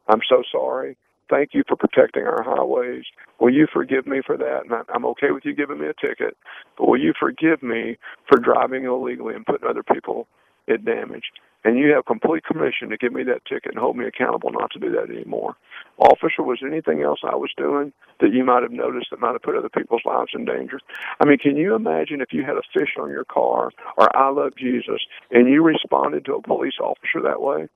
[0.08, 0.96] I'm so sorry.
[1.30, 3.04] Thank you for protecting our highways.
[3.38, 4.62] Will you forgive me for that?
[4.64, 6.36] And I'm okay with you giving me a ticket,
[6.78, 10.26] but will you forgive me for driving illegally and putting other people
[10.68, 11.24] at damage?
[11.64, 14.70] And you have complete permission to give me that ticket and hold me accountable not
[14.72, 15.56] to do that anymore.
[15.98, 19.32] Officer, was there anything else I was doing that you might have noticed that might
[19.32, 20.78] have put other people's lives in danger?
[21.20, 24.30] I mean, can you imagine if you had a fish on your car or I
[24.30, 25.00] love Jesus
[25.32, 27.68] and you responded to a police officer that way?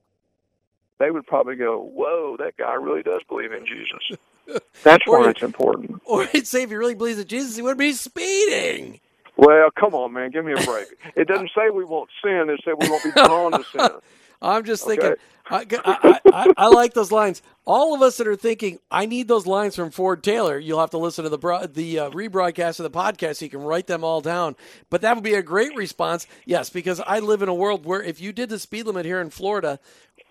[0.99, 4.19] they would probably go, "Whoa, that guy really does believe in Jesus."
[4.83, 6.01] That's why it's important.
[6.05, 8.99] Or he'd say, if he really believes in Jesus, he wouldn't be speeding.
[9.35, 10.87] Well, come on, man, give me a break.
[11.15, 13.89] It doesn't say we won't sin; it said we won't be drawn to sin.
[14.41, 15.11] I'm just thinking.
[15.11, 15.21] Okay.
[15.49, 17.41] I, I, I, I, like those lines.
[17.65, 20.57] All of us that are thinking, I need those lines from Ford Taylor.
[20.57, 23.51] You'll have to listen to the bro- the uh, rebroadcast of the podcast so you
[23.51, 24.55] can write them all down.
[24.89, 26.27] But that would be a great response.
[26.45, 29.21] Yes, because I live in a world where if you did the speed limit here
[29.21, 29.79] in Florida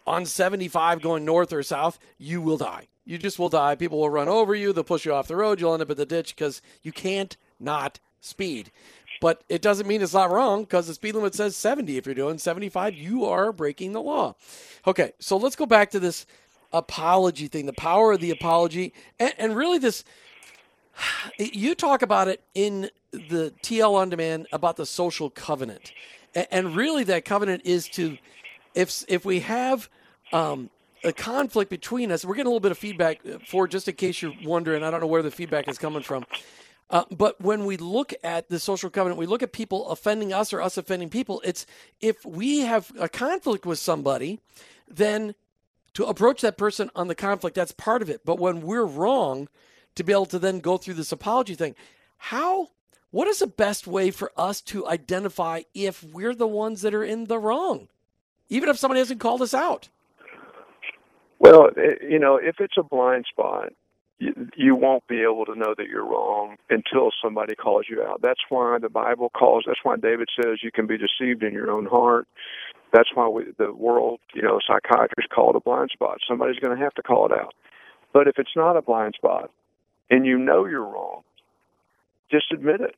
[0.07, 2.89] on 75 going north or south, you will die.
[3.05, 3.75] You just will die.
[3.75, 4.73] People will run over you.
[4.73, 5.61] They'll push you off the road.
[5.61, 8.71] You'll end up in the ditch because you can't not speed.
[9.21, 11.97] But it doesn't mean it's not wrong because the speed limit says 70.
[11.97, 14.35] If you're doing 75, you are breaking the law.
[14.87, 16.27] Okay, so let's go back to this
[16.73, 20.03] apology thing, the power of the apology, and, and really this.
[21.39, 25.93] You talk about it in the TL on demand about the social covenant,
[26.35, 28.19] and, and really that covenant is to,
[28.75, 29.89] if if we have
[30.33, 30.69] um,
[31.05, 34.21] a conflict between us, we're getting a little bit of feedback for just in case
[34.21, 34.83] you're wondering.
[34.83, 36.25] I don't know where the feedback is coming from.
[36.93, 40.53] Uh, but when we look at the social covenant, we look at people offending us
[40.53, 41.41] or us offending people.
[41.43, 41.65] It's
[42.01, 44.41] if we have a conflict with somebody,
[44.87, 45.35] then
[45.95, 48.21] to approach that person on the conflict, that's part of it.
[48.27, 49.49] But when we're wrong,
[49.95, 51.75] to be able to then go through this apology thing,
[52.19, 52.69] how,
[53.11, 57.05] what is the best way for us to identify if we're the ones that are
[57.05, 57.89] in the wrong,
[58.49, 59.89] even if somebody hasn't called us out?
[61.39, 61.71] Well,
[62.09, 63.73] you know, if it's a blind spot,
[64.57, 68.21] you, won't be able to know that you're wrong until somebody calls you out.
[68.23, 69.65] That's why the Bible calls.
[69.67, 72.27] That's why David says you can be deceived in your own heart.
[72.93, 76.19] That's why we, the world, you know, psychiatrists call it a blind spot.
[76.29, 77.55] Somebody's going to have to call it out.
[78.13, 79.51] But if it's not a blind spot,
[80.11, 81.23] and you know you're wrong,
[82.31, 82.95] just admit it.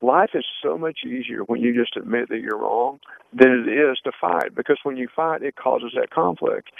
[0.00, 2.98] Life is so much easier when you just admit that you're wrong
[3.32, 6.70] than it is to fight because when you fight, it causes that conflict.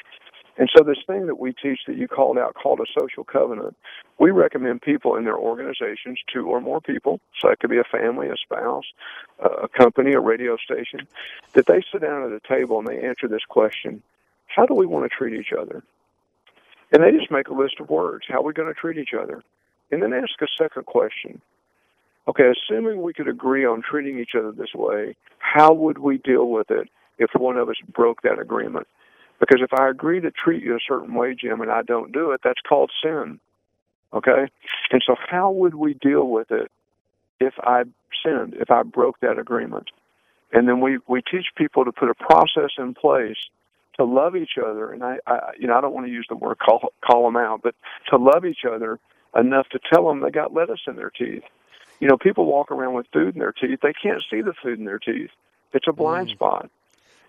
[0.59, 3.75] And so, this thing that we teach that you called out called a social covenant,
[4.19, 7.85] we recommend people in their organizations, two or more people, so it could be a
[7.85, 8.85] family, a spouse,
[9.38, 11.09] a company, a radio station,
[11.55, 14.03] that they sit down at a table and they answer this question
[14.47, 15.83] How do we want to treat each other?
[16.93, 18.27] And they just make a list of words.
[18.29, 19.43] How are we going to treat each other?
[19.91, 21.41] And then ask a second question.
[22.29, 26.51] Okay, assuming we could agree on treating each other this way, how would we deal
[26.51, 26.88] with it
[27.19, 28.87] if one of us broke that agreement?
[29.42, 32.31] Because if I agree to treat you a certain way, Jim, and I don't do
[32.31, 33.40] it, that's called sin.
[34.14, 34.46] Okay?
[34.92, 36.70] And so, how would we deal with it
[37.40, 37.83] if I
[38.24, 39.90] sinned, if I broke that agreement?
[40.52, 43.37] And then we, we teach people to put a process in place
[43.96, 44.92] to love each other.
[44.92, 47.37] And I, I you know, I don't want to use the word call, call them
[47.37, 47.74] out, but
[48.11, 49.00] to love each other
[49.37, 51.42] enough to tell them they got lettuce in their teeth.
[51.98, 53.81] You know, people walk around with food in their teeth.
[53.83, 55.31] They can't see the food in their teeth.
[55.72, 56.33] It's a blind mm.
[56.35, 56.70] spot.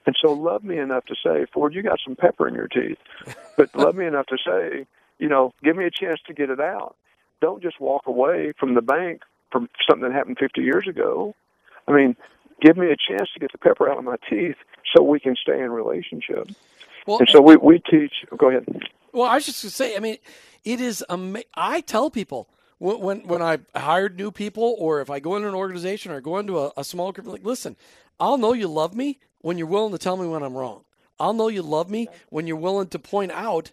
[0.06, 2.98] And so love me enough to say, Ford, you got some pepper in your teeth.
[3.56, 4.86] But love me enough to say,
[5.20, 6.96] you know, give me a chance to get it out.
[7.42, 11.36] Don't just walk away from the bank from something that happened 50 years ago.
[11.88, 12.16] I mean,
[12.62, 14.56] give me a chance to get the pepper out of my teeth
[14.94, 16.50] so we can stay in relationship.
[17.06, 18.14] Well, and so we, we teach.
[18.38, 18.66] Go ahead.
[19.12, 20.18] Well, I was just going to say, I mean,
[20.64, 25.10] it is, ama- I tell people, when, when, when I hired new people, or if
[25.10, 27.76] I go into an organization or go into a, a small group, like, listen,
[28.20, 30.84] I'll know you love me when you're willing to tell me when I'm wrong.
[31.20, 33.72] I'll know you love me when you're willing to point out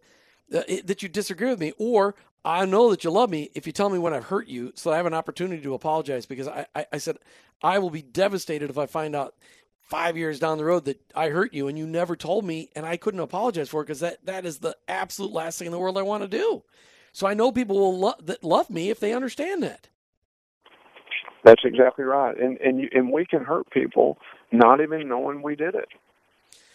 [0.50, 3.66] that, eh, that you disagree with me, or I know that you love me if
[3.66, 6.26] you tell me when I've hurt you, so that I have an opportunity to apologize.
[6.26, 7.16] Because I, I, I said
[7.62, 9.34] I will be devastated if I find out
[9.82, 12.86] five years down the road that I hurt you and you never told me, and
[12.86, 15.78] I couldn't apologize for it because that that is the absolute last thing in the
[15.78, 16.62] world I want to do.
[17.12, 19.88] So I know people will lo- that love me if they understand that.
[21.44, 24.18] That's exactly right, and and you, and we can hurt people
[24.52, 25.88] not even knowing we did it.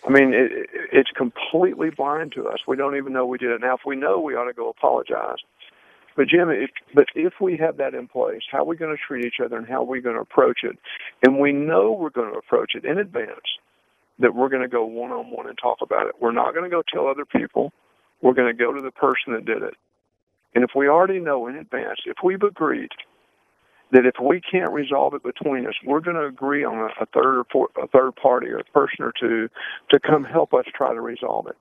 [0.08, 2.60] I mean, it, it's completely blind to us.
[2.67, 3.62] We don't even know we did it.
[3.62, 5.38] Now, if we know, we ought to go apologize.
[6.15, 9.02] But Jim, if, but if we have that in place, how are we going to
[9.06, 10.78] treat each other and how are we going to approach it?
[11.24, 13.41] And we know we're going to approach it in advance
[14.19, 16.15] that we're going to go one on one and talk about it.
[16.21, 17.74] We're not going to go tell other people.
[18.21, 19.74] We're going to go to the person that did it.
[20.56, 22.89] And if we already know in advance, if we've agreed
[23.91, 27.06] that if we can't resolve it between us, we're going to agree on a, a
[27.13, 29.50] third or four, a third party or a person or two
[29.91, 31.56] to come help us try to resolve it.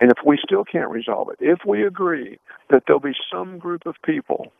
[0.00, 2.38] And if we still can't resolve it, if we agree
[2.70, 4.52] that there'll be some group of people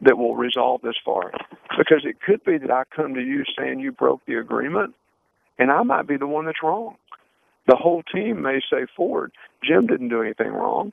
[0.00, 1.40] that will resolve this for us,
[1.76, 4.94] because it could be that I come to you saying you broke the agreement,
[5.58, 6.96] and I might be the one that's wrong.
[7.66, 9.32] The whole team may say, Ford,
[9.64, 10.92] Jim didn't do anything wrong.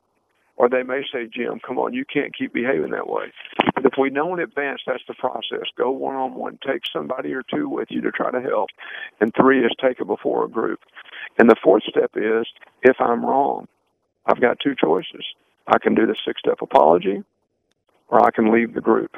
[0.56, 3.34] Or they may say, Jim, come on, you can't keep behaving that way.
[3.74, 7.34] But if we know in advance that's the process, go one on one, take somebody
[7.34, 8.70] or two with you to try to help.
[9.20, 10.80] And three is take it before a group.
[11.40, 12.46] And the fourth step is
[12.84, 13.68] if I'm wrong,
[14.28, 15.26] I've got two choices.
[15.68, 17.24] I can do the six step apology
[18.10, 19.16] or I can leave the group.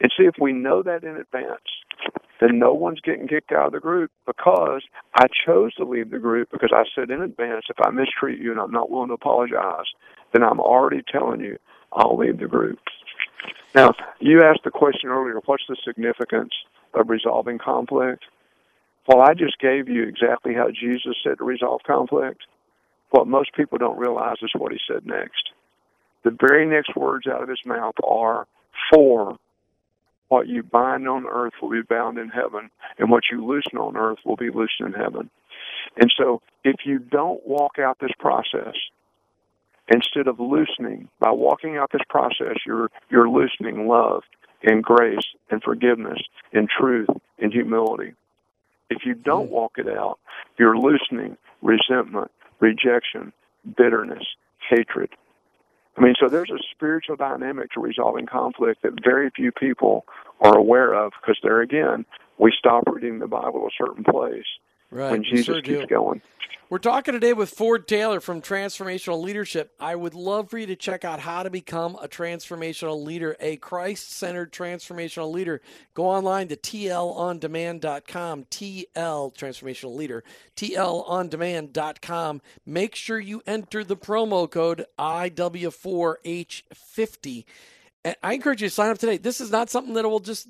[0.00, 1.62] And see if we know that in advance,
[2.40, 4.82] then no one's getting kicked out of the group because
[5.14, 8.50] I chose to leave the group because I said in advance if I mistreat you
[8.50, 9.86] and I'm not willing to apologize,
[10.32, 11.58] then I'm already telling you
[11.92, 12.78] I'll leave the group.
[13.74, 16.52] Now, you asked the question earlier what's the significance
[16.94, 18.24] of resolving conflict?
[19.08, 22.42] Well, I just gave you exactly how Jesus said to resolve conflict.
[23.10, 25.50] What most people don't realize is what he said next.
[26.24, 28.46] The very next words out of his mouth are,
[28.92, 29.38] For
[30.28, 33.96] what you bind on earth will be bound in heaven, and what you loosen on
[33.96, 35.30] earth will be loosened in heaven.
[35.96, 38.74] And so, if you don't walk out this process,
[39.88, 44.22] instead of loosening, by walking out this process, you're, you're loosening love
[44.62, 46.20] and grace and forgiveness
[46.52, 47.08] and truth
[47.38, 48.14] and humility.
[48.90, 49.52] If you don't hmm.
[49.52, 50.18] walk it out,
[50.58, 53.32] you're loosening resentment rejection,
[53.76, 54.24] bitterness,
[54.70, 55.10] hatred.
[55.96, 60.04] I mean, so there's a spiritual dynamic to resolving conflict that very few people
[60.40, 62.04] are aware of because there again,
[62.38, 64.46] we stop reading the Bible at a certain place
[64.94, 65.10] right.
[65.10, 66.22] when Jesus sure keeps going.
[66.70, 69.74] We're talking today with Ford Taylor from Transformational Leadership.
[69.78, 73.56] I would love for you to check out how to become a transformational leader, a
[73.56, 75.60] Christ centered transformational leader.
[75.92, 80.24] Go online to tlondemand.com, TL Transformational Leader,
[80.56, 82.40] tlondemand.com.
[82.64, 87.44] Make sure you enter the promo code IW4H50.
[88.06, 89.18] And I encourage you to sign up today.
[89.18, 90.48] This is not something that will just.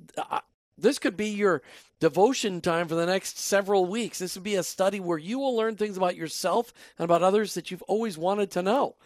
[0.76, 1.62] This could be your
[2.00, 4.18] devotion time for the next several weeks.
[4.18, 7.54] This would be a study where you will learn things about yourself and about others
[7.54, 8.96] that you've always wanted to know.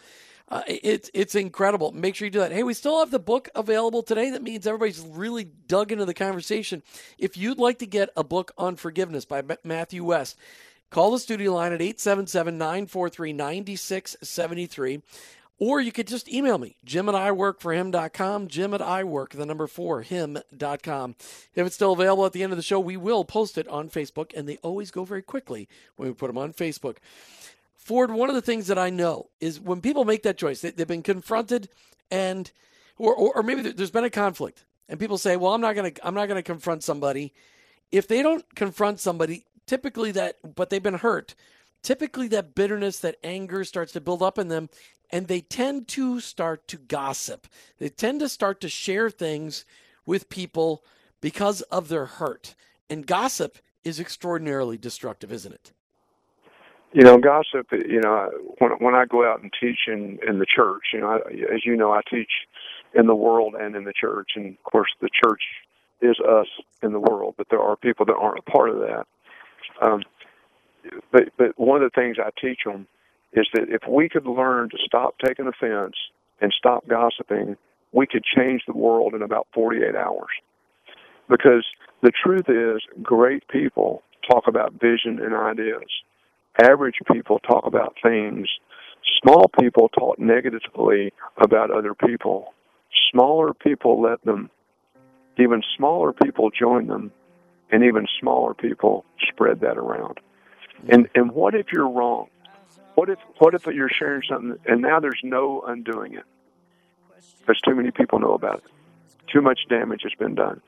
[0.51, 1.93] Uh, it's it's incredible.
[1.93, 2.53] Make sure you do that.
[2.53, 4.31] Hey, we still have the book available today.
[4.31, 6.83] That means everybody's really dug into the conversation.
[7.19, 10.39] If you'd like to get a book on forgiveness by Matthew West,
[10.89, 15.03] call the studio line at 877 943 9673.
[15.61, 20.03] Or you could just email me, jim at iworkforhim.com, jim at iwork, the number four,
[20.03, 21.17] him.com.
[21.55, 23.91] If it's still available at the end of the show, we will post it on
[23.91, 26.99] Facebook, and they always go very quickly when we put them on Facebook.
[27.77, 30.73] Ford, one of the things that I know is when people make that choice, they,
[30.79, 31.69] have been confronted
[32.11, 32.53] and
[32.99, 35.93] or, or, or maybe there's been a conflict and people say, "Well, I'm not going
[35.93, 37.33] to I'm not going to confront somebody."
[37.91, 41.35] If they don't confront somebody, typically that but they've been hurt,
[41.83, 44.69] typically that bitterness, that anger starts to build up in them
[45.11, 47.47] and they tend to start to gossip.
[47.79, 49.65] They tend to start to share things
[50.05, 50.85] with people
[51.21, 52.55] because of their hurt.
[52.91, 55.73] And gossip is extraordinarily destructive, isn't it?
[56.93, 57.67] You know, gossip.
[57.73, 61.09] You know, when when I go out and teach in in the church, you know,
[61.09, 61.17] I,
[61.55, 62.31] as you know, I teach
[62.95, 65.43] in the world and in the church, and of course, the church
[66.01, 66.47] is us
[66.83, 67.35] in the world.
[67.37, 69.07] But there are people that aren't a part of that.
[69.83, 70.03] Um,
[71.13, 72.87] but but one of the things I teach them
[73.33, 75.95] is that if we could learn to stop taking offense
[76.41, 77.57] and stop gossiping,
[77.93, 80.31] we could change the world in about 48 hours.
[81.29, 81.65] Because
[82.03, 85.91] the truth is, great people talk about vision and ideas
[86.63, 88.49] Average people talk about things.
[89.23, 92.53] Small people talk negatively about other people.
[93.13, 94.51] Smaller people let them.
[95.39, 97.13] Even smaller people join them,
[97.71, 100.19] and even smaller people spread that around.
[100.89, 102.29] And and what if you're wrong?
[102.95, 106.25] What if what if you're sharing something and now there's no undoing it?
[107.41, 108.65] Because too many people know about it.
[109.33, 110.61] Too much damage has been done.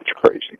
[0.00, 0.58] It's crazy.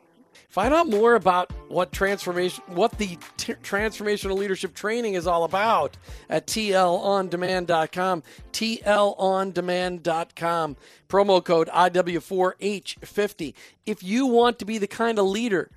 [0.49, 5.97] Find out more about what transformation, what the t- transformational leadership training is all about
[6.29, 8.23] at tlondemand.com.
[8.53, 10.77] tlondemand.com.
[11.09, 13.55] Promo code IW4H50.
[13.85, 15.71] If you want to be the kind of leader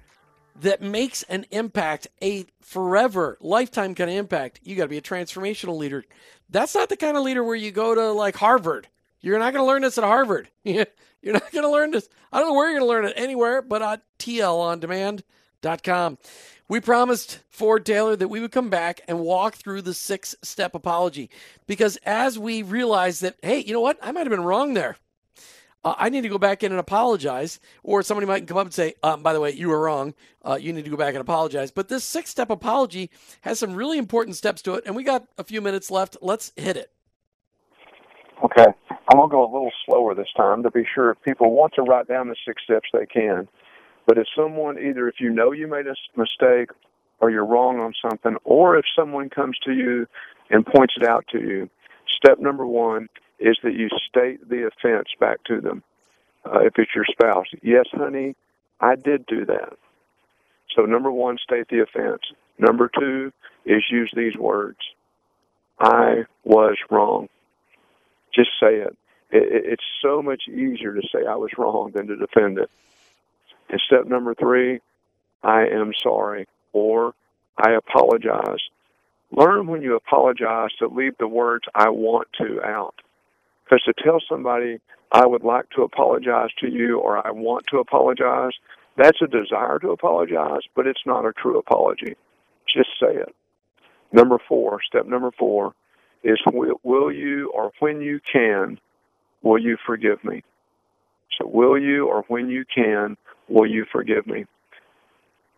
[0.61, 5.01] that makes an impact, a forever, lifetime kind of impact, you got to be a
[5.01, 6.03] transformational leader.
[6.49, 8.87] That's not the kind of leader where you go to like Harvard.
[9.21, 10.49] You're not going to learn this at Harvard.
[11.21, 12.07] You're not going to learn this.
[12.31, 16.17] I don't know where you're going to learn it anywhere, but at tlondemand.com.
[16.69, 20.75] We promised Ford Taylor that we would come back and walk through the six step
[20.75, 21.29] apology
[21.67, 23.97] because as we realized that, hey, you know what?
[24.01, 24.95] I might have been wrong there.
[25.83, 27.59] Uh, I need to go back in and apologize.
[27.83, 30.13] Or somebody might come up and say, um, by the way, you were wrong.
[30.43, 31.71] Uh, you need to go back and apologize.
[31.71, 33.09] But this six step apology
[33.41, 34.83] has some really important steps to it.
[34.85, 36.17] And we got a few minutes left.
[36.21, 36.91] Let's hit it.
[38.43, 38.67] Okay.
[39.11, 41.73] I'm going to go a little slower this time to be sure if people want
[41.75, 43.47] to write down the six steps, they can.
[44.05, 46.69] But if someone, either if you know you made a mistake
[47.19, 50.07] or you're wrong on something, or if someone comes to you
[50.49, 51.69] and points it out to you,
[52.07, 53.07] step number one
[53.39, 55.83] is that you state the offense back to them.
[56.45, 58.35] Uh, if it's your spouse, yes, honey,
[58.79, 59.73] I did do that.
[60.75, 62.21] So, number one, state the offense.
[62.57, 63.31] Number two
[63.65, 64.79] is use these words
[65.79, 67.29] I was wrong.
[68.33, 68.97] Just say it.
[69.31, 69.65] it.
[69.73, 72.69] It's so much easier to say I was wrong than to defend it.
[73.69, 74.81] And step number three,
[75.41, 77.13] I am sorry or
[77.57, 78.59] I apologize.
[79.31, 82.95] Learn when you apologize to leave the words I want to out.
[83.69, 84.79] Because to tell somebody
[85.11, 88.53] I would like to apologize to you or I want to apologize,
[88.97, 92.15] that's a desire to apologize, but it's not a true apology.
[92.67, 93.35] Just say it.
[94.11, 95.73] Number four, step number four,
[96.23, 96.39] is
[96.83, 98.79] will, you or when you can,
[99.43, 100.43] will you forgive me?
[101.39, 103.15] So, will you or when you can,
[103.47, 104.45] will you forgive me?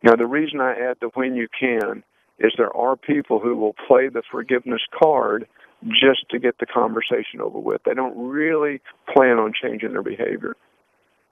[0.03, 2.03] Now, the reason I add the when you can
[2.39, 5.47] is there are people who will play the forgiveness card
[5.88, 7.82] just to get the conversation over with.
[7.86, 8.82] They don't really
[9.13, 10.55] plan on changing their behavior.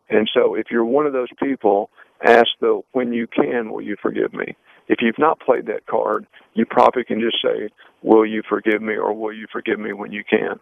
[0.09, 1.89] And so, if you're one of those people,
[2.25, 4.55] ask the when you can, will you forgive me?
[4.87, 6.25] If you've not played that card,
[6.55, 7.69] you probably can just say,
[8.01, 10.59] "Will you forgive me?" or "Will you forgive me when you can?"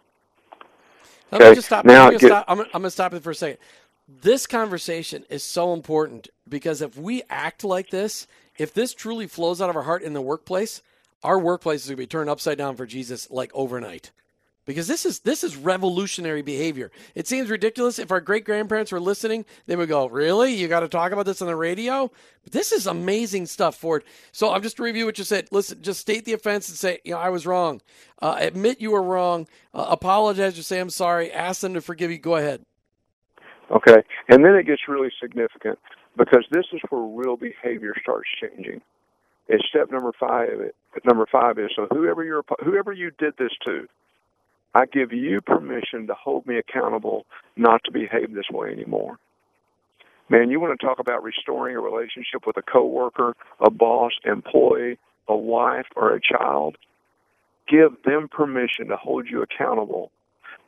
[1.30, 1.50] Let okay.
[1.50, 1.84] me just stop.
[1.84, 2.44] Now, get, stop.
[2.46, 3.58] I'm, I'm going to stop it for a second.
[4.06, 8.26] This conversation is so important because if we act like this,
[8.56, 10.82] if this truly flows out of our heart in the workplace,
[11.22, 14.12] our workplace is going to be turned upside down for Jesus like overnight
[14.68, 16.92] because this is this is revolutionary behavior.
[17.14, 17.98] It seems ridiculous.
[17.98, 20.52] If our great grandparents were listening, they would go, "Really?
[20.52, 22.12] You got to talk about this on the radio?"
[22.44, 24.04] But this is amazing stuff, Ford.
[24.30, 25.48] So I'm just to review what you said.
[25.50, 27.80] Listen, just state the offense and say, "You know, I was wrong.
[28.20, 29.48] Uh, admit you were wrong.
[29.72, 31.32] Uh, apologize or say I'm sorry.
[31.32, 32.18] Ask them to forgive you.
[32.18, 32.66] Go ahead."
[33.70, 35.78] Okay, and then it gets really significant
[36.18, 38.82] because this is where real behavior starts changing.
[39.48, 40.72] It's step number five.
[41.04, 43.86] Number five is so whoever you whoever you did this to,
[44.74, 47.26] I give you permission to hold me accountable
[47.56, 49.18] not to behave this way anymore.
[50.30, 54.98] Man, you want to talk about restoring a relationship with a coworker, a boss, employee,
[55.26, 56.76] a wife, or a child?
[57.66, 60.10] Give them permission to hold you accountable.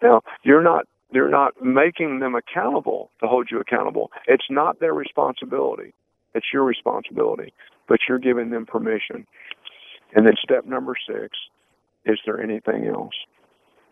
[0.03, 4.11] Now, you're not you're not making them accountable to hold you accountable.
[4.29, 5.93] It's not their responsibility.
[6.35, 7.53] It's your responsibility,
[7.89, 9.27] but you're giving them permission.
[10.15, 11.37] And then step number six,
[12.05, 13.15] is there anything else?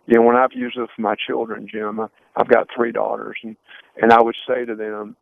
[0.07, 2.01] You know, when I've used it for my children, Jim,
[2.35, 3.57] I've got three daughters, and,
[4.01, 5.17] and I would say to them,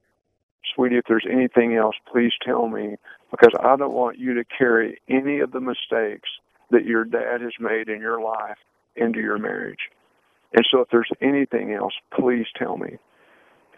[0.74, 2.96] sweetie, if there's anything else, please tell me
[3.30, 6.28] because I don't want you to carry any of the mistakes
[6.70, 8.58] that your dad has made in your life
[8.94, 9.90] into your marriage.
[10.54, 12.98] And so if there's anything else, please tell me.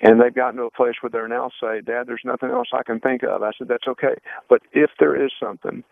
[0.00, 2.84] And they've gotten to a place where they're now say, Dad, there's nothing else I
[2.84, 3.42] can think of.
[3.42, 4.14] I said, That's okay.
[4.48, 5.82] But if there is something,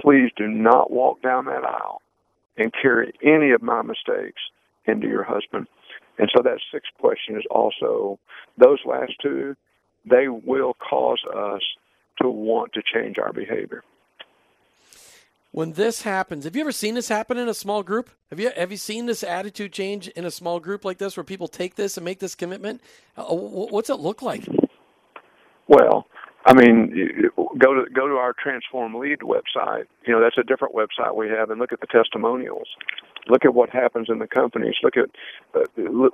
[0.00, 2.02] please do not walk down that aisle
[2.56, 4.40] and carry any of my mistakes
[4.86, 5.66] into your husband.
[6.18, 8.18] And so that sixth question is also
[8.56, 9.56] those last two,
[10.08, 11.62] they will cause us
[12.22, 13.82] to want to change our behavior.
[15.52, 18.10] When this happens, have you ever seen this happen in a small group?
[18.30, 21.24] Have you have you seen this attitude change in a small group like this, where
[21.24, 22.82] people take this and make this commitment?
[23.16, 24.46] Uh, what's it look like?
[25.66, 26.06] Well,
[26.46, 29.86] I mean, go to go to our Transform Lead website.
[30.06, 32.68] You know, that's a different website we have, and look at the testimonials.
[33.28, 34.76] Look at what happens in the companies.
[34.84, 35.10] Look at
[35.54, 35.64] uh,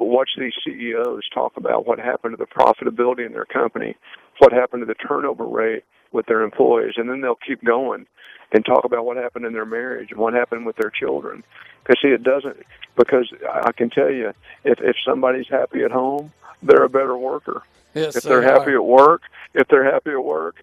[0.01, 3.95] watch these CEOs talk about what happened to the profitability in their company,
[4.39, 8.07] what happened to the turnover rate with their employees, and then they'll keep going
[8.53, 11.45] and talk about what happened in their marriage and what happened with their children.
[11.85, 12.57] Because see, it doesn't.
[12.97, 14.33] Because I can tell you,
[14.65, 17.63] if if somebody's happy at home, they're a better worker.
[17.95, 18.77] Yes, if they're they happy are.
[18.77, 19.23] at work,
[19.55, 20.63] if they're happy at work,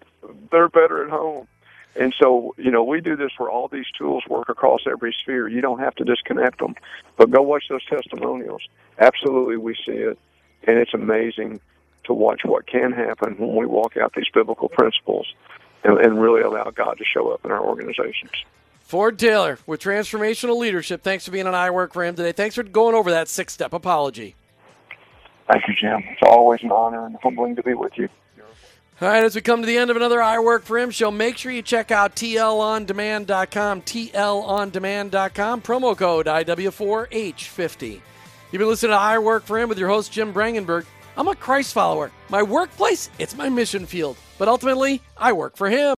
[0.50, 1.46] they're better at home.
[1.96, 5.48] And so, you know, we do this where all these tools work across every sphere.
[5.48, 6.76] You don't have to disconnect them,
[7.16, 8.62] but go watch those testimonials.
[8.98, 10.18] Absolutely, we see it,
[10.66, 11.60] and it's amazing
[12.04, 15.34] to watch what can happen when we walk out these biblical principles
[15.82, 18.32] and, and really allow God to show up in our organizations.
[18.80, 21.02] Ford Taylor with Transformational Leadership.
[21.02, 22.32] Thanks for being on I Work for Him today.
[22.32, 24.34] Thanks for going over that six step apology.
[25.50, 26.04] Thank you, Jim.
[26.10, 28.08] It's always an honor and humbling to be with you.
[29.00, 31.10] All right, as we come to the end of another I Work for Him show,
[31.10, 38.00] make sure you check out TLOndemand.com, TLOndemand.com, promo code IW4H50.
[38.52, 40.84] You've been listening to I Work for Him with your host, Jim Brangenberg.
[41.16, 42.12] I'm a Christ follower.
[42.28, 44.18] My workplace, it's my mission field.
[44.38, 45.88] But ultimately, I work for Him.